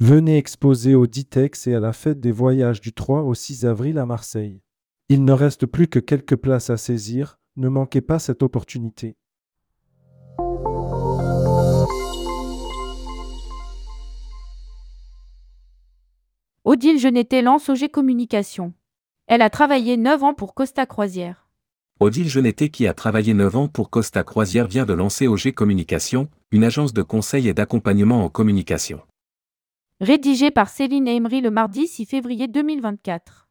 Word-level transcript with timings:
Venez 0.00 0.38
exposer 0.38 0.94
au 0.94 1.08
Ditex 1.08 1.66
et 1.66 1.74
à 1.74 1.80
la 1.80 1.92
fête 1.92 2.20
des 2.20 2.30
voyages 2.30 2.80
du 2.80 2.92
3 2.92 3.22
au 3.22 3.34
6 3.34 3.66
avril 3.66 3.98
à 3.98 4.06
Marseille. 4.06 4.62
Il 5.08 5.24
ne 5.24 5.32
reste 5.32 5.66
plus 5.66 5.88
que 5.88 5.98
quelques 5.98 6.36
places 6.36 6.70
à 6.70 6.76
saisir, 6.76 7.40
ne 7.56 7.68
manquez 7.68 8.00
pas 8.00 8.20
cette 8.20 8.44
opportunité. 8.44 9.16
Odile 16.62 17.00
Genetet 17.00 17.42
lance 17.42 17.68
OG 17.68 17.88
Communication. 17.90 18.74
Elle 19.26 19.42
a 19.42 19.50
travaillé 19.50 19.96
9 19.96 20.22
ans 20.22 20.34
pour 20.34 20.54
Costa 20.54 20.86
Croisière. 20.86 21.48
Odile 21.98 22.28
Genetet 22.28 22.68
qui 22.68 22.86
a 22.86 22.94
travaillé 22.94 23.34
9 23.34 23.56
ans 23.56 23.66
pour 23.66 23.90
Costa 23.90 24.22
Croisière 24.22 24.68
vient 24.68 24.86
de 24.86 24.92
lancer 24.92 25.26
OG 25.26 25.54
Communication, 25.54 26.28
une 26.52 26.62
agence 26.62 26.92
de 26.92 27.02
conseil 27.02 27.48
et 27.48 27.54
d'accompagnement 27.54 28.24
en 28.24 28.28
communication. 28.28 29.00
Rédigé 30.00 30.52
par 30.52 30.68
Céline 30.68 31.08
Emery 31.08 31.40
le 31.40 31.50
mardi 31.50 31.88
6 31.88 32.06
février 32.06 32.46
2024. 32.46 33.48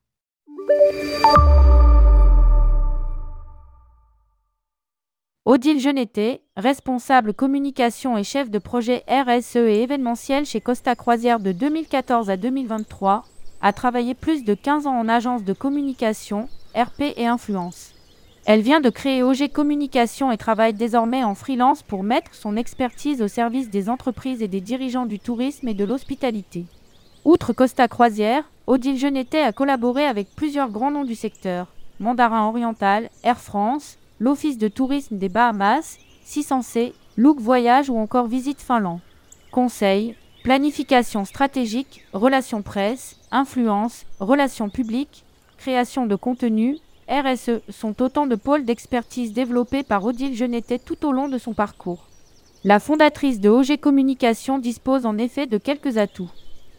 Odile 5.43 5.81
Genetet, 5.81 6.41
responsable 6.55 7.33
communication 7.33 8.17
et 8.17 8.23
chef 8.23 8.49
de 8.49 8.59
projet 8.59 9.03
RSE 9.09 9.57
et 9.57 9.81
événementiel 9.81 10.45
chez 10.45 10.61
Costa 10.61 10.95
Croisière 10.95 11.41
de 11.41 11.51
2014 11.51 12.29
à 12.29 12.37
2023, 12.37 13.25
a 13.59 13.73
travaillé 13.73 14.13
plus 14.13 14.45
de 14.45 14.53
15 14.53 14.87
ans 14.87 14.97
en 14.97 15.09
agence 15.09 15.43
de 15.43 15.51
communication, 15.51 16.47
RP 16.73 17.11
et 17.17 17.27
influence. 17.27 17.96
Elle 18.49 18.61
vient 18.61 18.79
de 18.79 18.89
créer 18.89 19.23
OG 19.23 19.49
Communication 19.51 20.31
et 20.31 20.37
travaille 20.37 20.73
désormais 20.73 21.21
en 21.21 21.35
freelance 21.35 21.83
pour 21.83 22.01
mettre 22.01 22.33
son 22.33 22.55
expertise 22.55 23.21
au 23.21 23.27
service 23.27 23.69
des 23.69 23.89
entreprises 23.89 24.41
et 24.41 24.47
des 24.47 24.61
dirigeants 24.61 25.05
du 25.05 25.19
tourisme 25.19 25.67
et 25.67 25.73
de 25.73 25.83
l'hospitalité. 25.83 26.63
Outre 27.25 27.51
Costa 27.51 27.89
Croisière, 27.89 28.49
Odile 28.65 28.97
Genetet 28.97 29.41
a 29.41 29.51
collaboré 29.51 30.05
avec 30.05 30.33
plusieurs 30.33 30.69
grands 30.69 30.91
noms 30.91 31.03
du 31.03 31.13
secteur, 31.13 31.67
Mandarin 31.99 32.47
Oriental, 32.47 33.09
Air 33.21 33.37
France, 33.37 33.97
l'Office 34.17 34.57
de 34.57 34.69
tourisme 34.69 35.17
des 35.17 35.27
Bahamas, 35.27 35.97
600C, 36.25 36.93
Look 37.17 37.41
Voyage 37.41 37.89
ou 37.89 37.97
encore 37.97 38.27
Visite 38.27 38.61
Finlande. 38.61 39.01
Conseil, 39.51 40.15
planification 40.45 41.25
stratégique, 41.25 42.05
relations 42.13 42.61
presse, 42.61 43.17
influence, 43.29 44.05
relations 44.21 44.69
publiques, 44.69 45.25
création 45.57 46.05
de 46.05 46.15
contenu, 46.15 46.77
RSE 47.09 47.61
sont 47.69 48.01
autant 48.01 48.27
de 48.27 48.35
pôles 48.35 48.65
d'expertise 48.65 49.33
développés 49.33 49.83
par 49.83 50.03
Odile 50.03 50.35
Genetet 50.35 50.79
tout 50.79 51.05
au 51.05 51.11
long 51.11 51.29
de 51.29 51.37
son 51.37 51.53
parcours. 51.53 52.07
La 52.63 52.79
fondatrice 52.79 53.39
de 53.39 53.49
OG 53.49 53.77
Communication 53.79 54.59
dispose 54.59 55.05
en 55.05 55.17
effet 55.17 55.47
de 55.47 55.57
quelques 55.57 55.97
atouts. 55.97 56.29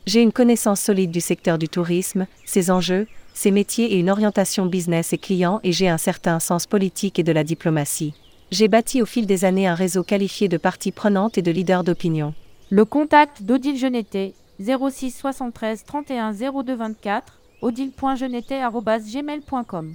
J'ai 0.06 0.22
une 0.22 0.32
connaissance 0.32 0.80
solide 0.80 1.10
du 1.10 1.20
secteur 1.20 1.58
du 1.58 1.68
tourisme, 1.68 2.26
ses 2.44 2.70
enjeux, 2.70 3.06
ses 3.32 3.50
métiers 3.50 3.94
et 3.94 3.98
une 3.98 4.10
orientation 4.10 4.66
business 4.66 5.12
et 5.12 5.18
client 5.18 5.60
et 5.62 5.72
j'ai 5.72 5.88
un 5.88 5.98
certain 5.98 6.40
sens 6.40 6.66
politique 6.66 7.18
et 7.18 7.22
de 7.22 7.32
la 7.32 7.44
diplomatie. 7.44 8.14
J'ai 8.50 8.68
bâti 8.68 9.00
au 9.00 9.06
fil 9.06 9.26
des 9.26 9.44
années 9.44 9.66
un 9.66 9.74
réseau 9.74 10.02
qualifié 10.02 10.48
de 10.48 10.56
parties 10.56 10.92
prenantes 10.92 11.38
et 11.38 11.42
de 11.42 11.50
leaders 11.50 11.84
d'opinion. 11.84 12.34
Le 12.70 12.84
contact 12.84 13.42
d'Odile 13.42 13.78
Genetet 13.78 14.34
06 14.60 15.10
73 15.10 15.84
31 15.84 16.32
02 16.32 16.74
24 16.74 17.40
odile.genetet.gmail.com 17.62 19.94